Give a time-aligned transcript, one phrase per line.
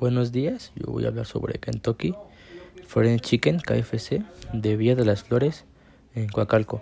[0.00, 2.14] Buenos días, yo voy a hablar sobre Kentucky
[2.86, 4.22] Fried Chicken KFC
[4.54, 5.66] de Villa de las Flores
[6.14, 6.80] en Coacalco.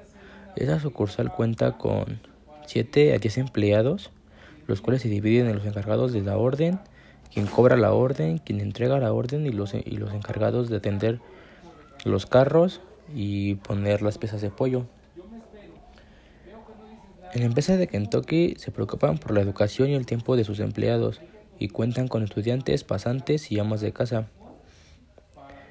[0.55, 2.21] Esta sucursal cuenta con
[2.67, 4.13] 7 a 10 empleados,
[4.69, 6.79] los cuales se dividen en los encargados de la orden,
[7.35, 11.19] quien cobra la orden, quien entrega la orden y los, y los encargados de atender
[12.05, 12.81] los carros
[13.13, 14.87] y poner las piezas de pollo.
[17.33, 20.61] En la empresa de Kentucky se preocupan por la educación y el tiempo de sus
[20.61, 21.21] empleados
[21.59, 24.29] y cuentan con estudiantes, pasantes y amas de casa.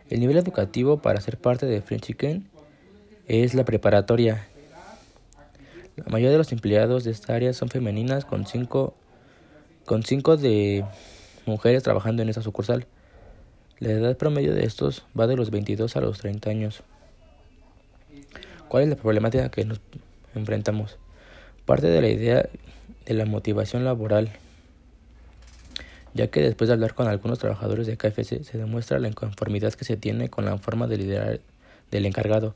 [0.10, 2.48] El nivel educativo para ser parte de French Chicken
[3.28, 4.48] es la preparatoria.
[5.98, 8.94] La mayoría de los empleados de esta área son femeninas con cinco,
[9.86, 10.86] con cinco de
[11.46, 12.86] mujeres trabajando en esta sucursal.
[13.80, 16.84] La edad promedio de estos va de los 22 a los 30 años.
[18.68, 19.80] ¿Cuál es la problemática que nos
[20.36, 20.98] enfrentamos?
[21.66, 22.50] Parte de la idea
[23.06, 24.32] de la motivación laboral
[26.18, 29.86] ya que después de hablar con algunos trabajadores de KFC se demuestra la inconformidad que
[29.86, 31.40] se tiene con la forma de liderar
[31.92, 32.56] del encargado,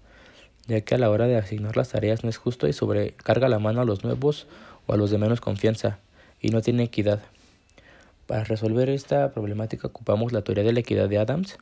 [0.68, 3.60] ya que a la hora de asignar las tareas no es justo y sobrecarga la
[3.60, 4.48] mano a los nuevos
[4.88, 6.00] o a los de menos confianza,
[6.42, 7.22] y no tiene equidad.
[8.26, 11.58] Para resolver esta problemática ocupamos la teoría de la equidad de Adams,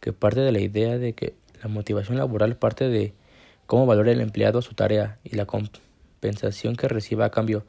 [0.00, 3.12] que parte de la idea de que la motivación laboral parte de
[3.66, 7.64] cómo valora el empleado su tarea y la compensación que reciba a cambio,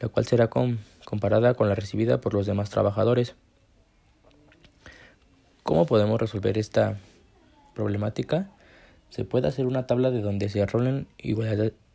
[0.00, 3.34] la cual será comparada con la recibida por los demás trabajadores.
[5.62, 6.98] ¿Cómo podemos resolver esta
[7.74, 8.50] problemática?
[9.08, 11.06] Se puede hacer una tabla de donde se rolen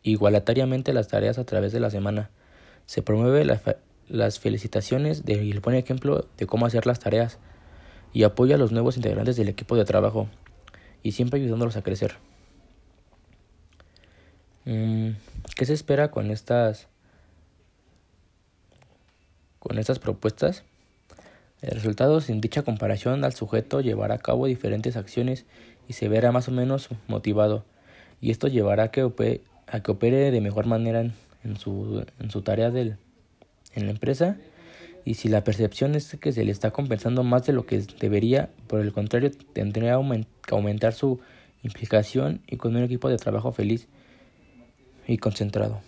[0.02, 2.30] igualitariamente las tareas a través de la semana.
[2.86, 3.44] Se promueve
[4.08, 7.38] las felicitaciones y el buen ejemplo de cómo hacer las tareas
[8.12, 10.28] y apoya a los nuevos integrantes del equipo de trabajo
[11.02, 12.16] y siempre ayudándolos a crecer.
[14.64, 15.10] Mm,
[15.56, 16.88] ¿Qué se espera con estas
[19.70, 20.64] con estas propuestas,
[21.62, 25.46] el resultado sin dicha comparación al sujeto llevará a cabo diferentes acciones
[25.86, 27.64] y se verá más o menos motivado,
[28.20, 29.42] y esto llevará a que opere,
[30.32, 32.04] de mejor manera en, su,
[32.42, 32.96] tarea en
[33.76, 34.38] la empresa
[35.04, 38.50] y si la percepción es que se le está compensando más de lo que debería,
[38.66, 40.00] por el contrario, tendría
[40.48, 41.20] que aumentar su
[41.62, 43.86] implicación y con un equipo de trabajo feliz
[45.06, 45.80] y concentrado.